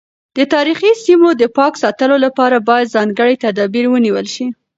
د 0.37 0.39
تاریخي 0.53 0.91
سیمو 1.03 1.29
د 1.35 1.43
پاک 1.57 1.73
ساتلو 1.83 2.15
لپاره 2.25 2.57
باید 2.69 2.93
ځانګړي 2.95 3.35
تدابیر 3.43 3.85
ونیول 3.89 4.25
شي. 4.35 4.47